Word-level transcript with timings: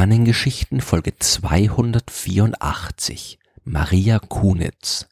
Sternengeschichten 0.00 0.80
Folge 0.80 1.12
284 1.18 3.38
Maria 3.64 4.18
Kunitz 4.18 5.08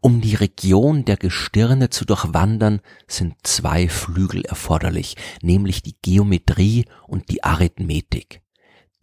Um 0.00 0.22
die 0.22 0.36
Region 0.36 1.04
der 1.04 1.18
Gestirne 1.18 1.90
zu 1.90 2.06
durchwandern, 2.06 2.80
sind 3.06 3.34
zwei 3.42 3.90
Flügel 3.90 4.46
erforderlich, 4.46 5.16
nämlich 5.42 5.82
die 5.82 5.96
Geometrie 6.00 6.86
und 7.06 7.28
die 7.28 7.44
Arithmetik. 7.44 8.40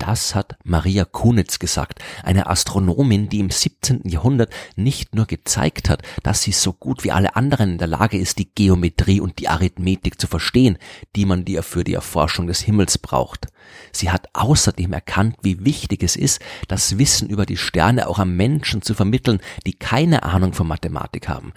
Das 0.06 0.36
hat 0.36 0.58
Maria 0.66 1.06
Kunitz 1.06 1.60
gesagt, 1.60 2.00
eine 2.24 2.48
Astronomin, 2.48 3.30
die 3.30 3.40
im 3.40 3.50
17. 3.50 4.02
Jahrhundert 4.04 4.52
nicht 4.76 5.16
nur 5.16 5.26
gezeigt 5.26 5.90
hat, 5.90 6.02
dass 6.24 6.42
sie 6.42 6.52
so 6.52 6.74
gut 6.74 7.06
wie 7.06 7.14
alle 7.14 7.38
anderen 7.38 7.72
in 7.72 7.78
der 7.78 7.88
Lage 7.88 8.18
ist, 8.18 8.38
die 8.38 8.54
Geometrie 8.54 9.22
und 9.22 9.40
die 9.40 9.48
Arithmetik 9.48 10.20
zu 10.20 10.28
verstehen, 10.28 10.78
die 11.16 11.26
man 11.26 11.46
dir 11.46 11.64
für 11.64 11.86
die 11.86 11.94
Erforschung 11.94 12.48
des 12.48 12.60
Himmels 12.60 12.98
braucht. 12.98 13.48
Sie 13.94 14.12
hat 14.12 14.28
außerdem 14.34 14.92
erkannt, 14.92 15.38
wie 15.42 15.64
wichtig 15.64 16.04
es 16.04 16.18
ist, 16.18 16.42
das 16.68 16.98
Wissen 16.98 17.30
über 17.30 17.46
die 17.46 17.56
Sterne 17.56 18.10
auch 18.10 18.20
an 18.20 18.36
Menschen 18.36 18.82
zu 18.82 18.96
vermitteln, 18.96 19.40
die 19.66 19.74
keine 19.74 20.24
Ahnung 20.24 20.52
von 20.52 20.68
Mathematik 20.68 21.30
haben. 21.30 21.54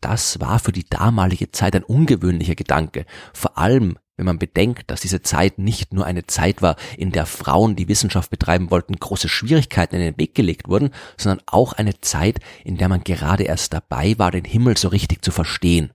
Das 0.00 0.40
war 0.40 0.58
für 0.58 0.72
die 0.72 0.88
damalige 0.88 1.52
Zeit 1.52 1.76
ein 1.76 1.84
ungewöhnlicher 1.84 2.54
Gedanke, 2.54 3.04
vor 3.34 3.58
allem 3.58 3.98
wenn 4.20 4.26
man 4.26 4.38
bedenkt, 4.38 4.90
dass 4.90 5.00
diese 5.00 5.22
Zeit 5.22 5.58
nicht 5.58 5.94
nur 5.94 6.04
eine 6.04 6.26
Zeit 6.26 6.60
war, 6.60 6.76
in 6.98 7.10
der 7.10 7.24
Frauen, 7.24 7.74
die 7.74 7.88
Wissenschaft 7.88 8.30
betreiben 8.30 8.70
wollten, 8.70 8.96
große 8.96 9.30
Schwierigkeiten 9.30 9.96
in 9.96 10.02
den 10.02 10.18
Weg 10.18 10.34
gelegt 10.34 10.68
wurden, 10.68 10.90
sondern 11.16 11.42
auch 11.46 11.72
eine 11.72 11.98
Zeit, 12.02 12.38
in 12.62 12.76
der 12.76 12.90
man 12.90 13.02
gerade 13.02 13.44
erst 13.44 13.72
dabei 13.72 14.18
war, 14.18 14.30
den 14.30 14.44
Himmel 14.44 14.76
so 14.76 14.88
richtig 14.88 15.24
zu 15.24 15.30
verstehen. 15.30 15.92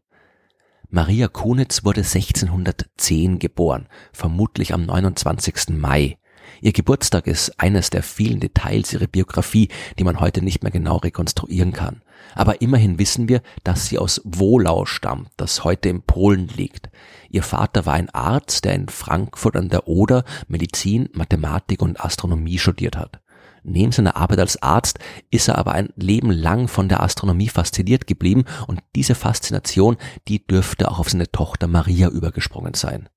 Maria 0.89 1.27
Kunitz 1.27 1.83
wurde 1.83 2.01
1610 2.01 3.37
geboren, 3.37 3.87
vermutlich 4.11 4.73
am 4.73 4.87
29. 4.87 5.77
Mai. 5.77 6.17
Ihr 6.61 6.73
Geburtstag 6.73 7.27
ist 7.27 7.59
eines 7.59 7.89
der 7.89 8.03
vielen 8.03 8.39
Details 8.39 8.93
ihrer 8.93 9.07
Biografie, 9.07 9.69
die 9.99 10.03
man 10.03 10.19
heute 10.19 10.41
nicht 10.41 10.63
mehr 10.63 10.71
genau 10.71 10.97
rekonstruieren 10.97 11.73
kann. 11.73 12.01
Aber 12.33 12.61
immerhin 12.61 12.99
wissen 12.99 13.29
wir, 13.29 13.41
dass 13.63 13.87
sie 13.87 13.99
aus 13.99 14.21
Wohlau 14.23 14.85
stammt, 14.85 15.29
das 15.37 15.63
heute 15.63 15.89
in 15.89 16.01
Polen 16.01 16.47
liegt. 16.47 16.89
Ihr 17.29 17.43
Vater 17.43 17.85
war 17.85 17.93
ein 17.93 18.09
Arzt, 18.09 18.65
der 18.65 18.73
in 18.73 18.89
Frankfurt 18.89 19.55
an 19.55 19.69
der 19.69 19.87
Oder 19.87 20.23
Medizin, 20.47 21.09
Mathematik 21.13 21.81
und 21.81 22.03
Astronomie 22.03 22.57
studiert 22.57 22.97
hat. 22.97 23.21
Neben 23.67 23.91
seiner 23.91 24.15
Arbeit 24.15 24.39
als 24.39 24.61
Arzt 24.61 24.99
ist 25.31 25.47
er 25.47 25.57
aber 25.57 25.71
ein 25.71 25.89
Leben 25.95 26.29
lang 26.29 26.67
von 26.67 26.87
der 26.87 27.01
Astronomie 27.01 27.49
fasziniert 27.49 28.05
geblieben 28.05 28.45
und 28.67 28.81
diese 28.95 29.15
Faszination, 29.15 29.97
die 30.27 30.45
dürfte 30.45 30.91
auch 30.91 30.99
auf 30.99 31.09
seine 31.09 31.31
Tochter 31.31 31.67
Maria 31.67 32.09
übergesprungen 32.09 32.75
sein. 32.75 33.09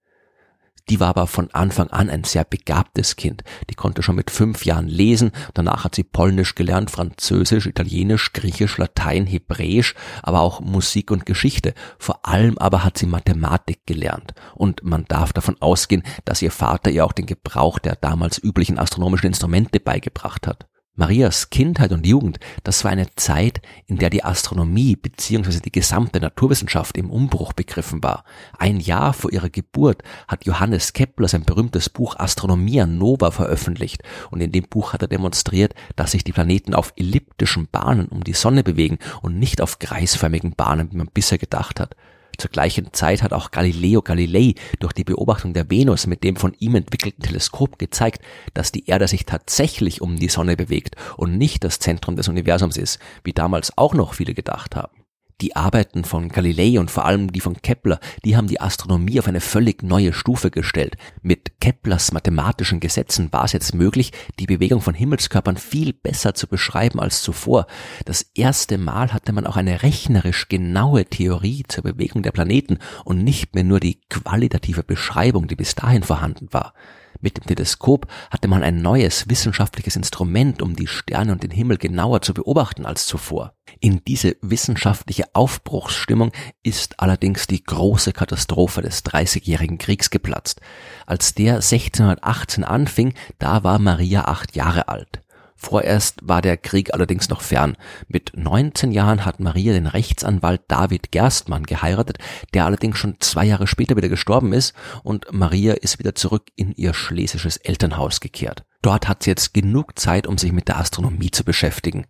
Die 0.88 1.00
war 1.00 1.08
aber 1.08 1.26
von 1.26 1.50
Anfang 1.52 1.88
an 1.88 2.08
ein 2.08 2.24
sehr 2.24 2.44
begabtes 2.44 3.16
Kind. 3.16 3.44
Die 3.68 3.74
konnte 3.74 4.02
schon 4.02 4.16
mit 4.16 4.30
fünf 4.30 4.64
Jahren 4.64 4.88
lesen. 4.88 5.32
Danach 5.54 5.84
hat 5.84 5.94
sie 5.94 6.04
Polnisch 6.04 6.54
gelernt, 6.54 6.90
Französisch, 6.90 7.66
Italienisch, 7.66 8.32
Griechisch, 8.32 8.78
Latein, 8.78 9.26
Hebräisch, 9.26 9.94
aber 10.22 10.40
auch 10.40 10.60
Musik 10.60 11.10
und 11.10 11.26
Geschichte. 11.26 11.74
Vor 11.98 12.26
allem 12.26 12.56
aber 12.58 12.84
hat 12.84 12.96
sie 12.96 13.06
Mathematik 13.06 13.86
gelernt. 13.86 14.32
Und 14.54 14.82
man 14.82 15.04
darf 15.06 15.32
davon 15.32 15.56
ausgehen, 15.60 16.02
dass 16.24 16.42
ihr 16.42 16.50
Vater 16.50 16.90
ihr 16.90 17.04
auch 17.04 17.12
den 17.12 17.26
Gebrauch 17.26 17.78
der 17.78 17.96
damals 17.96 18.42
üblichen 18.42 18.78
astronomischen 18.78 19.28
Instrumente 19.28 19.80
beigebracht 19.80 20.46
hat. 20.46 20.68
Marias 20.98 21.50
Kindheit 21.50 21.92
und 21.92 22.04
Jugend, 22.04 22.40
das 22.64 22.82
war 22.82 22.90
eine 22.90 23.06
Zeit, 23.14 23.62
in 23.86 23.98
der 23.98 24.10
die 24.10 24.24
Astronomie 24.24 24.96
bzw. 24.96 25.60
die 25.60 25.70
gesamte 25.70 26.18
Naturwissenschaft 26.18 26.98
im 26.98 27.08
Umbruch 27.08 27.52
begriffen 27.52 28.02
war. 28.02 28.24
Ein 28.58 28.80
Jahr 28.80 29.12
vor 29.12 29.32
ihrer 29.32 29.48
Geburt 29.48 30.02
hat 30.26 30.44
Johannes 30.44 30.94
Kepler 30.94 31.28
sein 31.28 31.44
berühmtes 31.44 31.88
Buch 31.88 32.16
Astronomia 32.16 32.84
Nova 32.84 33.30
veröffentlicht 33.30 34.02
und 34.32 34.40
in 34.40 34.50
dem 34.50 34.64
Buch 34.64 34.92
hat 34.92 35.02
er 35.02 35.08
demonstriert, 35.08 35.72
dass 35.94 36.10
sich 36.10 36.24
die 36.24 36.32
Planeten 36.32 36.74
auf 36.74 36.92
elliptischen 36.96 37.68
Bahnen 37.68 38.08
um 38.08 38.24
die 38.24 38.32
Sonne 38.32 38.64
bewegen 38.64 38.98
und 39.22 39.38
nicht 39.38 39.60
auf 39.60 39.78
kreisförmigen 39.78 40.56
Bahnen, 40.56 40.90
wie 40.90 40.96
man 40.96 41.10
bisher 41.14 41.38
gedacht 41.38 41.78
hat. 41.78 41.94
Zur 42.38 42.50
gleichen 42.52 42.92
Zeit 42.92 43.24
hat 43.24 43.32
auch 43.32 43.50
Galileo 43.50 44.00
Galilei 44.00 44.54
durch 44.78 44.92
die 44.92 45.02
Beobachtung 45.02 45.54
der 45.54 45.68
Venus 45.70 46.06
mit 46.06 46.22
dem 46.22 46.36
von 46.36 46.54
ihm 46.60 46.76
entwickelten 46.76 47.24
Teleskop 47.24 47.80
gezeigt, 47.80 48.22
dass 48.54 48.70
die 48.70 48.86
Erde 48.86 49.08
sich 49.08 49.26
tatsächlich 49.26 50.00
um 50.00 50.16
die 50.16 50.28
Sonne 50.28 50.56
bewegt 50.56 50.94
und 51.16 51.36
nicht 51.36 51.64
das 51.64 51.80
Zentrum 51.80 52.14
des 52.14 52.28
Universums 52.28 52.76
ist, 52.76 53.00
wie 53.24 53.32
damals 53.32 53.76
auch 53.76 53.92
noch 53.92 54.14
viele 54.14 54.34
gedacht 54.34 54.76
haben. 54.76 54.97
Die 55.40 55.54
Arbeiten 55.54 56.02
von 56.02 56.30
Galilei 56.30 56.80
und 56.80 56.90
vor 56.90 57.04
allem 57.04 57.30
die 57.30 57.38
von 57.38 57.62
Kepler, 57.62 58.00
die 58.24 58.36
haben 58.36 58.48
die 58.48 58.60
Astronomie 58.60 59.20
auf 59.20 59.28
eine 59.28 59.40
völlig 59.40 59.84
neue 59.84 60.12
Stufe 60.12 60.50
gestellt. 60.50 60.96
Mit 61.22 61.60
Keplers 61.60 62.10
mathematischen 62.10 62.80
Gesetzen 62.80 63.32
war 63.32 63.44
es 63.44 63.52
jetzt 63.52 63.72
möglich, 63.72 64.10
die 64.40 64.46
Bewegung 64.46 64.80
von 64.80 64.94
Himmelskörpern 64.94 65.56
viel 65.56 65.92
besser 65.92 66.34
zu 66.34 66.48
beschreiben 66.48 66.98
als 66.98 67.22
zuvor. 67.22 67.68
Das 68.04 68.22
erste 68.34 68.78
Mal 68.78 69.12
hatte 69.12 69.32
man 69.32 69.46
auch 69.46 69.56
eine 69.56 69.84
rechnerisch 69.84 70.48
genaue 70.48 71.04
Theorie 71.04 71.62
zur 71.68 71.84
Bewegung 71.84 72.24
der 72.24 72.32
Planeten 72.32 72.78
und 73.04 73.22
nicht 73.22 73.54
mehr 73.54 73.64
nur 73.64 73.78
die 73.78 74.00
qualitative 74.10 74.82
Beschreibung, 74.82 75.46
die 75.46 75.56
bis 75.56 75.76
dahin 75.76 76.02
vorhanden 76.02 76.48
war. 76.50 76.74
Mit 77.20 77.36
dem 77.36 77.44
Teleskop 77.46 78.06
hatte 78.30 78.48
man 78.48 78.62
ein 78.62 78.80
neues 78.80 79.28
wissenschaftliches 79.28 79.96
Instrument, 79.96 80.62
um 80.62 80.76
die 80.76 80.86
Sterne 80.86 81.32
und 81.32 81.42
den 81.42 81.50
Himmel 81.50 81.78
genauer 81.78 82.22
zu 82.22 82.32
beobachten 82.32 82.86
als 82.86 83.06
zuvor. 83.06 83.54
In 83.80 84.02
diese 84.06 84.36
wissenschaftliche 84.40 85.24
Aufbruchsstimmung 85.34 86.32
ist 86.62 87.00
allerdings 87.00 87.46
die 87.46 87.62
große 87.62 88.12
Katastrophe 88.12 88.82
des 88.82 89.02
Dreißigjährigen 89.02 89.78
Kriegs 89.78 90.10
geplatzt. 90.10 90.60
Als 91.06 91.34
der 91.34 91.56
1618 91.56 92.64
anfing, 92.64 93.14
da 93.38 93.64
war 93.64 93.78
Maria 93.78 94.24
acht 94.24 94.54
Jahre 94.54 94.88
alt. 94.88 95.22
Vorerst 95.60 96.20
war 96.22 96.40
der 96.40 96.56
Krieg 96.56 96.94
allerdings 96.94 97.28
noch 97.28 97.40
fern. 97.40 97.76
Mit 98.06 98.30
19 98.36 98.92
Jahren 98.92 99.24
hat 99.24 99.40
Maria 99.40 99.72
den 99.72 99.88
Rechtsanwalt 99.88 100.62
David 100.68 101.10
Gerstmann 101.10 101.64
geheiratet, 101.64 102.18
der 102.54 102.64
allerdings 102.64 102.96
schon 102.96 103.16
zwei 103.18 103.44
Jahre 103.44 103.66
später 103.66 103.96
wieder 103.96 104.08
gestorben 104.08 104.52
ist 104.52 104.72
und 105.02 105.26
Maria 105.32 105.74
ist 105.74 105.98
wieder 105.98 106.14
zurück 106.14 106.44
in 106.54 106.72
ihr 106.76 106.94
schlesisches 106.94 107.56
Elternhaus 107.56 108.20
gekehrt. 108.20 108.64
Dort 108.82 109.08
hat 109.08 109.24
sie 109.24 109.30
jetzt 109.30 109.52
genug 109.52 109.98
Zeit, 109.98 110.28
um 110.28 110.38
sich 110.38 110.52
mit 110.52 110.68
der 110.68 110.78
Astronomie 110.78 111.32
zu 111.32 111.42
beschäftigen. 111.42 112.06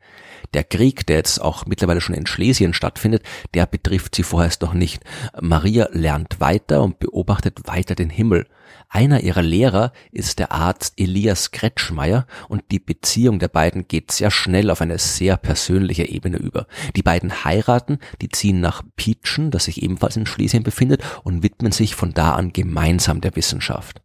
Der 0.53 0.65
Krieg, 0.65 1.07
der 1.07 1.17
jetzt 1.17 1.41
auch 1.41 1.65
mittlerweile 1.65 2.03
schon 2.03 2.15
in 2.15 2.27
Schlesien 2.27 2.75
stattfindet, 2.75 3.23
der 3.55 3.65
betrifft 3.65 4.15
sie 4.15 4.25
vorerst 4.25 4.61
noch 4.61 4.75
nicht. 4.75 5.03
Maria 5.41 5.89
lernt 5.93 6.39
weiter 6.41 6.83
und 6.83 6.99
beobachtet 6.99 7.67
weiter 7.67 7.95
den 7.95 8.11
Himmel. 8.11 8.47
Einer 8.89 9.21
ihrer 9.21 9.43
Lehrer 9.43 9.93
ist 10.13 10.39
der 10.39 10.53
Arzt 10.53 10.95
Elias 10.97 11.51
Kretschmeier 11.51 12.27
und 12.49 12.65
die 12.71 12.79
Beziehung 12.79 13.39
der 13.39 13.49
beiden 13.49 13.87
geht 13.87 14.13
sehr 14.13 14.31
schnell 14.31 14.71
auf 14.71 14.81
eine 14.81 14.99
sehr 14.99 15.37
persönliche 15.37 16.09
Ebene 16.09 16.39
über. 16.39 16.67
Die 16.97 17.03
beiden 17.03 17.45
heiraten, 17.45 17.99
die 18.23 18.31
ziehen 18.31 18.61
nach 18.61 18.83
Pietschen, 18.97 19.51
das 19.51 19.65
sich 19.65 19.83
ebenfalls 19.83 20.17
in 20.17 20.27
Schlesien 20.27 20.63
befindet, 20.63 21.03
und 21.23 21.43
widmen 21.43 21.73
sich 21.73 21.95
von 21.95 22.13
da 22.13 22.35
an 22.35 22.53
gemeinsam 22.53 23.21
der 23.21 23.37
Wissenschaft. 23.37 24.03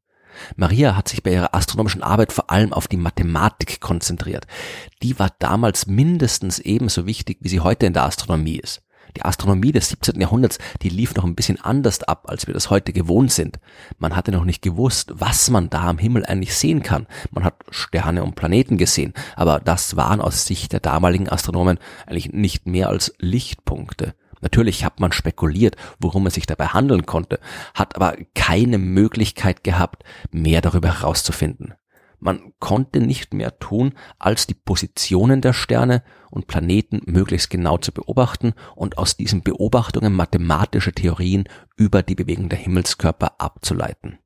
Maria 0.56 0.96
hat 0.96 1.08
sich 1.08 1.24
bei 1.24 1.32
ihrer 1.32 1.54
astronomischen 1.54 2.04
Arbeit 2.04 2.32
vor 2.32 2.52
allem 2.52 2.74
auf 2.74 2.88
die 2.88 2.98
Mathematik 2.98 3.80
konzentriert. 3.80 4.48
Die 5.02 5.18
war 5.20 5.32
damals 5.40 5.88
mindestens 5.88 6.60
ebenso 6.60 7.06
wichtig, 7.06 7.38
wie 7.42 7.50
sie 7.50 7.62
heute 7.62 7.86
in 7.86 7.94
der 7.94 8.04
Astronomie 8.04 8.58
ist. 8.58 8.83
Die 9.16 9.24
Astronomie 9.24 9.72
des 9.72 9.90
17. 9.90 10.20
Jahrhunderts, 10.20 10.58
die 10.82 10.90
lief 10.90 11.16
noch 11.16 11.24
ein 11.24 11.36
bisschen 11.36 11.62
anders 11.62 12.04
ab, 12.04 12.26
als 12.28 12.48
wir 12.48 12.54
das 12.54 12.70
heute 12.70 12.94
gewohnt 12.94 13.32
sind. 13.32 13.60
Man 14.00 14.16
hatte 14.16 14.32
noch 14.32 14.46
nicht 14.46 14.62
gewusst, 14.62 15.12
was 15.16 15.50
man 15.50 15.70
da 15.70 15.88
am 15.90 15.98
Himmel 15.98 16.26
eigentlich 16.26 16.56
sehen 16.56 16.82
kann. 16.82 17.08
Man 17.32 17.44
hat 17.44 17.56
Sterne 17.70 18.24
und 18.24 18.36
Planeten 18.36 18.78
gesehen, 18.78 19.14
aber 19.36 19.60
das 19.60 19.96
waren 19.96 20.22
aus 20.22 20.46
Sicht 20.46 20.74
der 20.74 20.80
damaligen 20.80 21.30
Astronomen 21.30 21.80
eigentlich 22.06 22.32
nicht 22.32 22.68
mehr 22.68 22.90
als 22.90 23.14
Lichtpunkte. 23.20 24.16
Natürlich 24.42 24.84
hat 24.84 25.00
man 25.00 25.14
spekuliert, 25.14 25.78
worum 26.00 26.28
es 26.28 26.34
sich 26.34 26.46
dabei 26.46 26.68
handeln 26.68 27.06
konnte, 27.06 27.40
hat 27.74 27.96
aber 27.96 28.18
keine 28.36 28.78
Möglichkeit 28.78 29.64
gehabt, 29.64 30.04
mehr 30.32 30.62
darüber 30.62 31.00
herauszufinden. 31.00 31.76
Man 32.26 32.54
konnte 32.60 33.02
nicht 33.02 33.34
mehr 33.34 33.60
tun, 33.60 33.96
als 34.18 34.48
die 34.48 34.54
Positionen 34.54 35.42
der 35.42 35.52
Sterne 35.52 36.04
und 36.32 36.48
Planeten 36.48 37.02
möglichst 37.06 37.50
genau 37.50 37.78
zu 37.78 37.92
beobachten 37.92 38.54
und 38.78 38.98
aus 38.98 39.18
diesen 39.18 39.44
Beobachtungen 39.44 40.14
mathematische 40.14 40.94
Theorien 40.94 41.50
über 41.76 42.02
die 42.02 42.16
Bewegung 42.16 42.48
der 42.48 42.60
Himmelskörper 42.60 43.42
abzuleiten. 43.42 44.20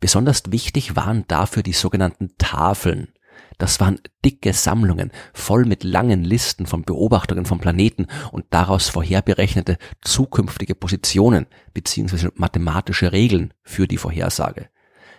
Besonders 0.00 0.50
wichtig 0.50 0.96
waren 0.96 1.24
dafür 1.28 1.62
die 1.62 1.74
sogenannten 1.74 2.34
Tafeln. 2.38 3.12
Das 3.56 3.78
waren 3.78 4.00
dicke 4.24 4.52
Sammlungen, 4.52 5.12
voll 5.32 5.64
mit 5.64 5.84
langen 5.84 6.24
Listen 6.24 6.66
von 6.66 6.82
Beobachtungen 6.82 7.44
von 7.44 7.60
Planeten 7.60 8.08
und 8.32 8.46
daraus 8.50 8.88
vorherberechnete 8.88 9.78
zukünftige 10.02 10.74
Positionen 10.74 11.46
bzw. 11.72 12.30
mathematische 12.34 13.12
Regeln 13.12 13.54
für 13.62 13.86
die 13.86 13.96
Vorhersage. 13.96 14.70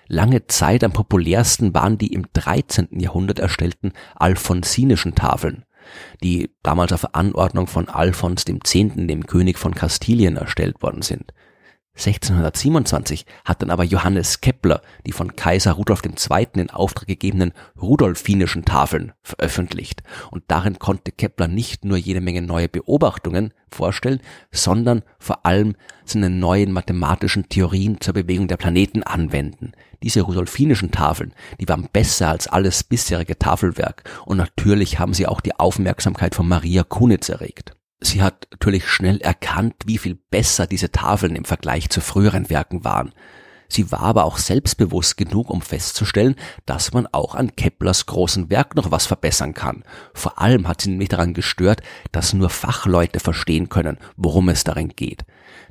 Lange 0.08 0.48
Zeit 0.48 0.84
am 0.84 0.94
populärsten 0.94 1.74
waren 1.74 1.98
die 1.98 2.14
im 2.14 2.26
13. 2.34 3.00
Jahrhundert 3.00 3.40
erstellten 3.40 3.94
alfonsinischen 4.16 5.16
Tafeln, 5.16 5.66
die 6.24 6.52
damals 6.64 6.94
auf 6.94 7.14
Anordnung 7.16 7.68
von 7.68 7.90
Alfons 7.90 8.46
X., 8.48 8.72
dem 8.72 9.26
König 9.26 9.58
von 9.58 9.76
Kastilien, 9.76 10.38
erstellt 10.38 10.82
worden 10.82 11.02
sind. 11.02 11.34
1627 11.98 13.26
hat 13.44 13.62
dann 13.62 13.72
aber 13.72 13.84
Johannes 13.84 14.40
Kepler 14.40 14.82
die 15.08 15.12
von 15.12 15.36
Kaiser 15.36 15.74
Rudolf 15.74 16.02
II. 16.04 16.48
in 16.54 16.70
Auftrag 16.70 17.08
gegebenen 17.08 17.54
Rudolfinischen 17.82 18.66
Tafeln 18.66 19.14
veröffentlicht. 19.24 20.04
Und 20.30 20.44
darin 20.48 20.78
konnte 20.78 21.12
Kepler 21.12 21.48
nicht 21.48 21.86
nur 21.86 21.98
jede 21.98 22.22
Menge 22.22 22.44
neue 22.44 22.70
Beobachtungen 22.70 23.52
vorstellen, 23.72 24.22
sondern 24.52 25.02
vor 25.18 25.46
allem 25.46 25.76
seine 26.06 26.30
neuen 26.30 26.72
mathematischen 26.72 27.50
Theorien 27.50 28.00
zur 28.00 28.14
Bewegung 28.14 28.48
der 28.48 28.58
Planeten 28.58 29.02
anwenden. 29.02 29.72
Diese 30.04 30.22
Rudolfinischen 30.22 30.92
Tafeln, 30.92 31.34
die 31.60 31.68
waren 31.68 31.90
besser 31.92 32.30
als 32.30 32.48
alles 32.48 32.84
bisherige 32.84 33.40
Tafelwerk 33.40 34.04
und 34.26 34.38
natürlich 34.38 35.00
haben 35.00 35.16
sie 35.16 35.26
auch 35.26 35.42
die 35.42 35.60
Aufmerksamkeit 35.60 36.36
von 36.36 36.48
Maria 36.48 36.84
Kunitz 36.84 37.30
erregt. 37.30 37.74
Sie 38.00 38.22
hat 38.22 38.48
natürlich 38.52 38.88
schnell 38.88 39.18
erkannt, 39.22 39.76
wie 39.86 39.98
viel 39.98 40.16
besser 40.30 40.68
diese 40.68 40.92
Tafeln 40.92 41.36
im 41.36 41.46
Vergleich 41.46 41.90
zu 41.90 42.02
früheren 42.02 42.50
Werken 42.50 42.84
waren. 42.84 43.14
Sie 43.70 43.92
war 43.92 44.02
aber 44.02 44.26
auch 44.26 44.38
selbstbewusst 44.38 45.18
genug, 45.18 45.50
um 45.50 45.62
festzustellen, 45.62 46.36
dass 46.66 46.94
man 46.94 47.08
auch 47.08 47.36
an 47.36 47.56
Keplers 47.56 48.06
großen 48.06 48.50
Werk 48.50 48.76
noch 48.76 48.92
was 48.92 49.06
verbessern 49.06 49.54
kann. 49.54 49.84
Vor 50.14 50.40
allem 50.40 50.68
hat 50.68 50.82
sie 50.82 50.90
nämlich 50.90 51.10
daran 51.10 51.34
gestört, 51.34 51.82
dass 52.12 52.34
nur 52.34 52.50
Fachleute 52.50 53.20
verstehen 53.20 53.68
können, 53.68 53.98
worum 54.16 54.50
es 54.50 54.64
darin 54.64 54.94
geht. 54.96 55.26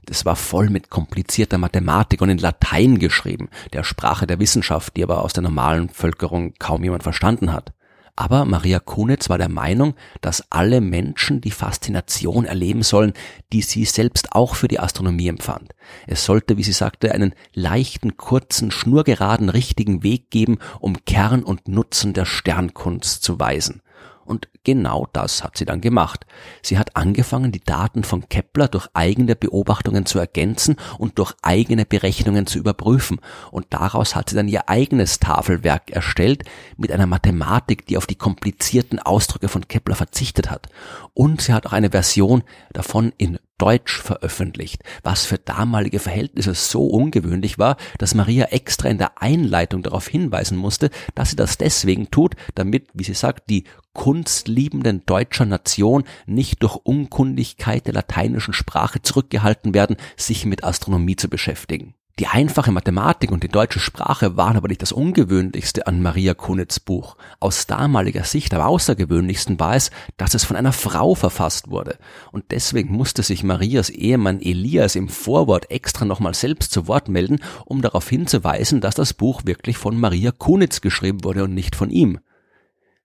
Das 0.04 0.24
war 0.24 0.36
voll 0.36 0.68
mit 0.68 0.90
komplizierter 0.90 1.58
Mathematik 1.58 2.20
und 2.20 2.28
in 2.28 2.38
Latein 2.38 2.98
geschrieben, 2.98 3.48
der 3.72 3.82
Sprache 3.82 4.26
der 4.26 4.38
Wissenschaft, 4.38 4.96
die 4.96 5.02
aber 5.02 5.22
aus 5.22 5.32
der 5.32 5.42
normalen 5.42 5.88
Völkerung 5.88 6.54
kaum 6.58 6.84
jemand 6.84 7.02
verstanden 7.02 7.52
hat. 7.52 7.72
Aber 8.16 8.46
Maria 8.46 8.80
Kunitz 8.80 9.28
war 9.28 9.36
der 9.36 9.50
Meinung, 9.50 9.94
dass 10.22 10.50
alle 10.50 10.80
Menschen 10.80 11.42
die 11.42 11.50
Faszination 11.50 12.46
erleben 12.46 12.82
sollen, 12.82 13.12
die 13.52 13.60
sie 13.60 13.84
selbst 13.84 14.32
auch 14.32 14.54
für 14.54 14.68
die 14.68 14.80
Astronomie 14.80 15.28
empfand. 15.28 15.74
Es 16.06 16.24
sollte, 16.24 16.56
wie 16.56 16.62
sie 16.62 16.72
sagte, 16.72 17.12
einen 17.12 17.34
leichten, 17.52 18.16
kurzen, 18.16 18.70
schnurgeraden, 18.70 19.50
richtigen 19.50 20.02
Weg 20.02 20.30
geben, 20.30 20.58
um 20.80 21.04
Kern 21.04 21.44
und 21.44 21.68
Nutzen 21.68 22.14
der 22.14 22.24
Sternkunst 22.24 23.22
zu 23.22 23.38
weisen. 23.38 23.82
Und 24.26 24.48
genau 24.64 25.06
das 25.12 25.42
hat 25.42 25.56
sie 25.56 25.64
dann 25.64 25.80
gemacht. 25.80 26.26
Sie 26.62 26.78
hat 26.78 26.96
angefangen, 26.96 27.52
die 27.52 27.64
Daten 27.64 28.04
von 28.04 28.28
Kepler 28.28 28.68
durch 28.68 28.88
eigene 28.92 29.36
Beobachtungen 29.36 30.04
zu 30.04 30.18
ergänzen 30.18 30.76
und 30.98 31.18
durch 31.18 31.34
eigene 31.42 31.86
Berechnungen 31.86 32.46
zu 32.46 32.58
überprüfen. 32.58 33.20
Und 33.50 33.66
daraus 33.70 34.14
hat 34.14 34.30
sie 34.30 34.36
dann 34.36 34.48
ihr 34.48 34.68
eigenes 34.68 35.20
Tafelwerk 35.20 35.90
erstellt 35.90 36.44
mit 36.76 36.92
einer 36.92 37.06
Mathematik, 37.06 37.86
die 37.86 37.96
auf 37.96 38.06
die 38.06 38.16
komplizierten 38.16 38.98
Ausdrücke 38.98 39.48
von 39.48 39.68
Kepler 39.68 39.94
verzichtet 39.94 40.50
hat. 40.50 40.68
Und 41.14 41.40
sie 41.40 41.52
hat 41.52 41.66
auch 41.66 41.72
eine 41.72 41.90
Version 41.90 42.42
davon 42.72 43.12
in 43.16 43.38
Deutsch 43.58 44.02
veröffentlicht, 44.02 44.82
was 45.02 45.24
für 45.24 45.38
damalige 45.38 45.98
Verhältnisse 45.98 46.54
so 46.54 46.86
ungewöhnlich 46.86 47.58
war, 47.58 47.76
dass 47.98 48.14
Maria 48.14 48.46
extra 48.46 48.88
in 48.88 48.98
der 48.98 49.22
Einleitung 49.22 49.82
darauf 49.82 50.06
hinweisen 50.06 50.58
musste, 50.58 50.90
dass 51.14 51.30
sie 51.30 51.36
das 51.36 51.56
deswegen 51.56 52.10
tut, 52.10 52.34
damit, 52.54 52.88
wie 52.92 53.04
sie 53.04 53.14
sagt, 53.14 53.48
die 53.48 53.64
kunstliebenden 53.94 55.04
deutscher 55.06 55.46
Nation 55.46 56.04
nicht 56.26 56.62
durch 56.62 56.76
Unkundigkeit 56.76 57.86
der 57.86 57.94
lateinischen 57.94 58.52
Sprache 58.52 59.00
zurückgehalten 59.00 59.72
werden, 59.72 59.96
sich 60.16 60.44
mit 60.44 60.62
Astronomie 60.62 61.16
zu 61.16 61.28
beschäftigen. 61.28 61.94
Die 62.18 62.28
einfache 62.28 62.72
Mathematik 62.72 63.30
und 63.30 63.42
die 63.42 63.48
deutsche 63.48 63.78
Sprache 63.78 64.38
waren 64.38 64.56
aber 64.56 64.68
nicht 64.68 64.80
das 64.80 64.92
Ungewöhnlichste 64.92 65.86
an 65.86 66.00
Maria 66.00 66.32
Kunitz 66.32 66.80
Buch. 66.80 67.18
Aus 67.40 67.66
damaliger 67.66 68.24
Sicht 68.24 68.54
am 68.54 68.62
außergewöhnlichsten 68.62 69.60
war 69.60 69.76
es, 69.76 69.90
dass 70.16 70.32
es 70.32 70.42
von 70.42 70.56
einer 70.56 70.72
Frau 70.72 71.14
verfasst 71.14 71.68
wurde. 71.68 71.98
Und 72.32 72.52
deswegen 72.52 72.90
musste 72.90 73.22
sich 73.22 73.44
Marias 73.44 73.90
Ehemann 73.90 74.40
Elias 74.40 74.96
im 74.96 75.10
Vorwort 75.10 75.70
extra 75.70 76.06
nochmal 76.06 76.32
selbst 76.32 76.72
zu 76.72 76.88
Wort 76.88 77.08
melden, 77.08 77.40
um 77.66 77.82
darauf 77.82 78.08
hinzuweisen, 78.08 78.80
dass 78.80 78.94
das 78.94 79.12
Buch 79.12 79.42
wirklich 79.44 79.76
von 79.76 80.00
Maria 80.00 80.30
Kunitz 80.30 80.80
geschrieben 80.80 81.22
wurde 81.22 81.44
und 81.44 81.52
nicht 81.52 81.76
von 81.76 81.90
ihm. 81.90 82.18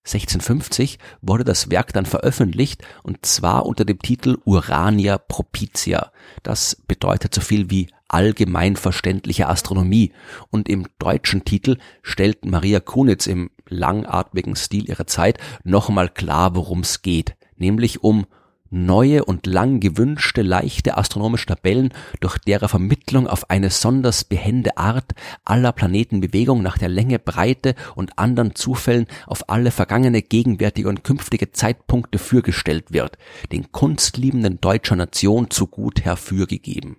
1650 0.05 0.99
wurde 1.21 1.43
das 1.43 1.69
Werk 1.69 1.91
dann 1.93 2.05
veröffentlicht 2.05 2.83
und 3.03 3.25
zwar 3.25 3.65
unter 3.65 3.85
dem 3.85 3.99
Titel 3.99 4.37
Urania 4.45 5.17
Propitia. 5.17 6.11
Das 6.43 6.77
bedeutet 6.87 7.35
so 7.35 7.41
viel 7.41 7.69
wie 7.69 7.87
allgemein 8.13 8.75
verständliche 8.75 9.47
Astronomie 9.47 10.11
und 10.49 10.69
im 10.69 10.87
deutschen 10.99 11.45
Titel 11.45 11.77
stellt 12.03 12.45
Maria 12.45 12.79
Kunitz 12.79 13.27
im 13.27 13.49
langatmigen 13.67 14.55
Stil 14.55 14.89
ihrer 14.89 15.07
Zeit 15.07 15.39
nochmal 15.63 16.09
klar, 16.09 16.55
worum 16.55 16.81
es 16.81 17.01
geht, 17.01 17.35
nämlich 17.55 18.03
um 18.03 18.25
neue 18.71 19.25
und 19.25 19.45
lang 19.45 19.79
gewünschte 19.79 20.41
leichte 20.41 20.97
astronomische 20.97 21.47
Tabellen, 21.47 21.93
durch 22.21 22.37
deren 22.37 22.69
Vermittlung 22.69 23.27
auf 23.27 23.49
eine 23.49 23.69
sonders 23.69 24.23
behende 24.23 24.77
Art 24.77 25.11
aller 25.43 25.73
Planetenbewegung 25.73 26.61
nach 26.61 26.77
der 26.77 26.89
Länge, 26.89 27.19
Breite 27.19 27.75
und 27.95 28.17
anderen 28.17 28.55
Zufällen 28.55 29.07
auf 29.27 29.49
alle 29.49 29.71
vergangene, 29.71 30.21
gegenwärtige 30.21 30.87
und 30.89 31.03
künftige 31.03 31.51
Zeitpunkte 31.51 32.17
fürgestellt 32.17 32.91
wird, 32.91 33.17
den 33.51 33.71
kunstliebenden 33.71 34.61
deutscher 34.61 34.95
Nation 34.95 35.49
zu 35.49 35.67
gut 35.67 36.05
herfürgegeben. 36.05 36.97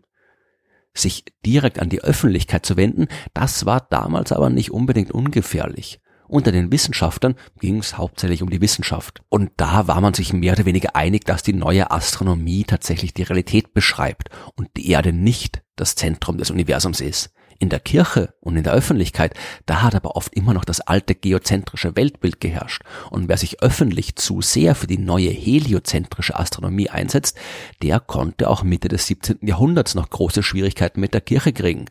Sich 0.95 1.25
direkt 1.45 1.81
an 1.81 1.89
die 1.89 2.03
Öffentlichkeit 2.03 2.67
zu 2.67 2.77
wenden, 2.77 3.09
das 3.35 3.67
war 3.67 3.87
damals 3.89 4.33
aber 4.33 4.51
nicht 4.51 4.71
unbedingt 4.71 5.11
ungefährlich. 5.11 6.01
Unter 6.33 6.51
den 6.51 6.73
Wissenschaftlern 6.73 7.35
ging 7.61 7.79
es 7.79 7.99
hauptsächlich 7.99 8.43
um 8.43 8.49
die 8.49 8.63
Wissenschaft. 8.63 9.23
Und 9.29 9.51
da 9.59 9.87
war 9.87 10.01
man 10.01 10.15
sich 10.15 10.33
mehr 10.33 10.55
oder 10.55 10.65
weniger 10.65 10.97
einig, 10.97 11.27
dass 11.27 11.43
die 11.43 11.53
neue 11.53 11.91
Astronomie 11.91 12.65
tatsächlich 12.65 13.13
die 13.13 13.25
Realität 13.25 13.75
beschreibt 13.75 14.31
und 14.57 14.71
die 14.77 14.89
Erde 14.89 15.13
nicht 15.13 15.63
das 15.77 15.95
Zentrum 15.95 16.39
des 16.39 16.51
Universums 16.51 17.03
ist. 17.03 17.35
In 17.63 17.69
der 17.69 17.79
Kirche 17.79 18.35
und 18.41 18.57
in 18.57 18.65
der 18.65 18.73
Öffentlichkeit, 18.73 19.35
da 19.67 19.83
hat 19.83 19.95
aber 19.95 20.17
oft 20.17 20.35
immer 20.35 20.53
noch 20.53 20.65
das 20.65 20.81
alte 20.81 21.15
geozentrische 21.15 21.95
Weltbild 21.95 22.41
geherrscht. 22.41 22.83
Und 23.09 23.29
wer 23.29 23.37
sich 23.37 23.63
öffentlich 23.63 24.17
zu 24.17 24.41
sehr 24.41 24.75
für 24.75 24.89
die 24.89 24.99
neue 24.99 25.31
heliozentrische 25.31 26.37
Astronomie 26.37 26.91
einsetzt, 26.91 27.39
der 27.81 28.01
konnte 28.01 28.51
auch 28.51 28.65
Mitte 28.65 28.89
des 28.89 29.07
17. 29.07 29.47
Jahrhunderts 29.47 29.95
noch 29.95 30.11
große 30.11 30.43
Schwierigkeiten 30.43 31.01
mit 31.01 31.15
der 31.15 31.21
Kirche 31.21 31.53
kriegen. 31.53 31.85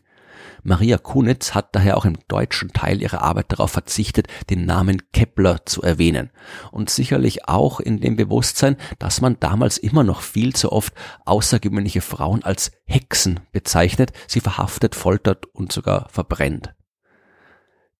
Maria 0.64 0.96
Kunitz 0.96 1.54
hat 1.54 1.74
daher 1.74 1.96
auch 1.96 2.04
im 2.04 2.16
deutschen 2.28 2.72
Teil 2.72 3.02
ihrer 3.02 3.22
Arbeit 3.22 3.50
darauf 3.50 3.72
verzichtet, 3.72 4.28
den 4.48 4.64
Namen 4.64 5.02
Kepler 5.12 5.66
zu 5.66 5.82
erwähnen. 5.82 6.30
Und 6.70 6.88
sicherlich 6.88 7.48
auch 7.48 7.80
in 7.80 8.00
dem 8.00 8.14
Bewusstsein, 8.16 8.76
dass 8.98 9.20
man 9.20 9.40
damals 9.40 9.76
immer 9.76 10.04
noch 10.04 10.20
viel 10.20 10.54
zu 10.54 10.70
oft 10.70 10.94
außergewöhnliche 11.24 12.00
Frauen 12.00 12.44
als 12.44 12.70
Hexen 12.84 13.40
bezeichnet, 13.50 14.12
sie 14.28 14.40
verhaftet, 14.40 14.94
foltert 14.94 15.46
und 15.46 15.72
sogar 15.72 16.08
verbrennt. 16.10 16.74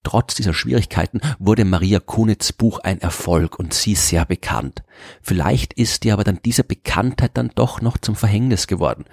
Trotz 0.05 0.35
dieser 0.35 0.55
Schwierigkeiten 0.55 1.21
wurde 1.39 1.65
Maria 1.65 2.01
Kunitz 2.01 2.53
Buch 2.53 2.81
ein 2.81 3.01
Erfolg 3.01 3.59
und 3.59 3.73
sie 3.73 3.95
sehr 3.95 4.25
bekannt. 4.25 4.83
Vielleicht 5.21 5.73
ist 5.75 6.05
ihr 6.05 6.13
aber 6.13 6.25
dann 6.25 6.41
diese 6.45 6.65
Bekanntheit 6.65 7.33
dann 7.35 7.53
doch 7.55 7.81
noch 7.81 7.99
zum 7.99 8.17
Verhängnis 8.17 8.67
geworden. 8.67 9.05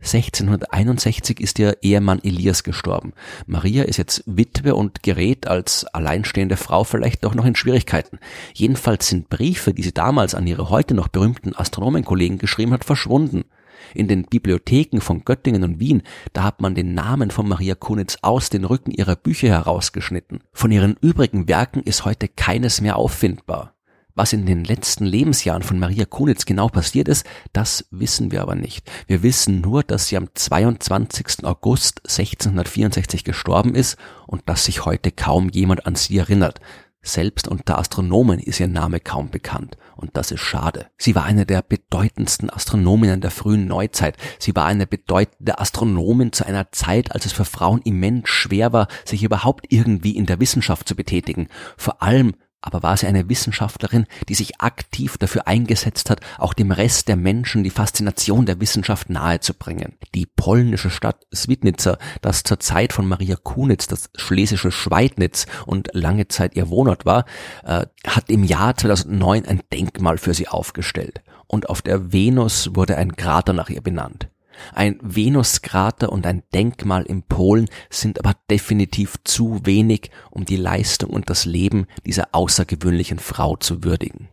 1661 0.00 1.40
ist 1.40 1.58
ihr 1.58 1.78
Ehemann 1.82 2.20
Elias 2.22 2.62
gestorben. 2.62 3.12
Maria 3.46 3.82
ist 3.82 3.96
jetzt 3.96 4.22
Witwe 4.26 4.74
und 4.74 5.02
gerät 5.02 5.48
als 5.48 5.84
alleinstehende 5.86 6.56
Frau 6.56 6.84
vielleicht 6.84 7.24
doch 7.24 7.34
noch 7.34 7.44
in 7.44 7.56
Schwierigkeiten. 7.56 8.20
Jedenfalls 8.54 9.08
sind 9.08 9.28
Briefe, 9.28 9.74
die 9.74 9.82
sie 9.82 9.94
damals 9.94 10.34
an 10.34 10.46
ihre 10.46 10.70
heute 10.70 10.94
noch 10.94 11.08
berühmten 11.08 11.56
Astronomenkollegen 11.56 12.38
geschrieben 12.38 12.72
hat, 12.72 12.84
verschwunden. 12.84 13.46
In 13.94 14.08
den 14.08 14.24
Bibliotheken 14.24 15.00
von 15.00 15.24
Göttingen 15.24 15.64
und 15.64 15.80
Wien, 15.80 16.02
da 16.32 16.44
hat 16.44 16.60
man 16.60 16.74
den 16.74 16.94
Namen 16.94 17.30
von 17.30 17.48
Maria 17.48 17.74
Kunitz 17.74 18.18
aus 18.22 18.50
den 18.50 18.64
Rücken 18.64 18.90
ihrer 18.90 19.16
Bücher 19.16 19.48
herausgeschnitten. 19.48 20.40
Von 20.52 20.70
ihren 20.70 20.96
übrigen 21.00 21.48
Werken 21.48 21.82
ist 21.82 22.04
heute 22.04 22.28
keines 22.28 22.80
mehr 22.80 22.96
auffindbar. 22.96 23.75
Was 24.16 24.32
in 24.32 24.46
den 24.46 24.64
letzten 24.64 25.04
Lebensjahren 25.04 25.62
von 25.62 25.78
Maria 25.78 26.06
Kunitz 26.06 26.46
genau 26.46 26.68
passiert 26.68 27.06
ist, 27.06 27.26
das 27.52 27.86
wissen 27.90 28.32
wir 28.32 28.40
aber 28.40 28.54
nicht. 28.54 28.90
Wir 29.06 29.22
wissen 29.22 29.60
nur, 29.60 29.82
dass 29.82 30.08
sie 30.08 30.16
am 30.16 30.28
22. 30.32 31.44
August 31.44 32.00
1664 32.04 33.24
gestorben 33.24 33.74
ist 33.74 33.98
und 34.26 34.48
dass 34.48 34.64
sich 34.64 34.86
heute 34.86 35.12
kaum 35.12 35.50
jemand 35.50 35.84
an 35.86 35.96
sie 35.96 36.16
erinnert. 36.16 36.60
Selbst 37.02 37.46
unter 37.46 37.78
Astronomen 37.78 38.40
ist 38.40 38.58
ihr 38.58 38.68
Name 38.68 39.00
kaum 39.00 39.30
bekannt. 39.30 39.76
Und 39.96 40.16
das 40.16 40.30
ist 40.32 40.40
schade. 40.40 40.86
Sie 40.96 41.14
war 41.14 41.24
eine 41.24 41.44
der 41.44 41.60
bedeutendsten 41.60 42.48
Astronominnen 42.48 43.20
der 43.20 43.30
frühen 43.30 43.66
Neuzeit. 43.66 44.16
Sie 44.38 44.56
war 44.56 44.64
eine 44.64 44.86
bedeutende 44.86 45.58
Astronomin 45.58 46.32
zu 46.32 46.46
einer 46.46 46.72
Zeit, 46.72 47.12
als 47.12 47.26
es 47.26 47.32
für 47.32 47.44
Frauen 47.44 47.82
immens 47.82 48.30
schwer 48.30 48.72
war, 48.72 48.88
sich 49.04 49.22
überhaupt 49.22 49.66
irgendwie 49.68 50.16
in 50.16 50.24
der 50.24 50.40
Wissenschaft 50.40 50.88
zu 50.88 50.96
betätigen. 50.96 51.48
Vor 51.76 52.02
allem 52.02 52.34
aber 52.60 52.82
war 52.82 52.96
sie 52.96 53.06
eine 53.06 53.28
Wissenschaftlerin, 53.28 54.06
die 54.28 54.34
sich 54.34 54.60
aktiv 54.60 55.18
dafür 55.18 55.46
eingesetzt 55.46 56.10
hat, 56.10 56.20
auch 56.38 56.54
dem 56.54 56.72
Rest 56.72 57.08
der 57.08 57.16
Menschen 57.16 57.64
die 57.64 57.70
Faszination 57.70 58.46
der 58.46 58.60
Wissenschaft 58.60 59.10
nahezubringen. 59.10 59.94
Die 60.14 60.26
polnische 60.26 60.90
Stadt 60.90 61.26
Swidnica, 61.34 61.98
das 62.22 62.42
zur 62.42 62.60
Zeit 62.60 62.92
von 62.92 63.06
Maria 63.06 63.36
Kunitz 63.36 63.86
das 63.86 64.10
schlesische 64.16 64.72
Schweidnitz 64.72 65.46
und 65.66 65.90
lange 65.92 66.28
Zeit 66.28 66.56
ihr 66.56 66.68
Wohnort 66.68 67.06
war, 67.06 67.24
äh, 67.64 67.86
hat 68.06 68.30
im 68.30 68.44
Jahr 68.44 68.76
2009 68.76 69.46
ein 69.46 69.62
Denkmal 69.72 70.18
für 70.18 70.34
sie 70.34 70.48
aufgestellt. 70.48 71.22
Und 71.46 71.68
auf 71.68 71.82
der 71.82 72.12
Venus 72.12 72.74
wurde 72.74 72.96
ein 72.96 73.16
Krater 73.16 73.52
nach 73.52 73.70
ihr 73.70 73.80
benannt. 73.80 74.25
Ein 74.74 74.98
Venuskrater 75.02 76.12
und 76.12 76.26
ein 76.26 76.42
Denkmal 76.54 77.04
in 77.04 77.22
Polen 77.22 77.68
sind 77.90 78.18
aber 78.18 78.34
definitiv 78.50 79.16
zu 79.24 79.60
wenig, 79.64 80.10
um 80.30 80.44
die 80.44 80.56
Leistung 80.56 81.10
und 81.10 81.30
das 81.30 81.44
Leben 81.44 81.86
dieser 82.04 82.28
außergewöhnlichen 82.32 83.18
Frau 83.18 83.56
zu 83.56 83.84
würdigen. 83.84 84.28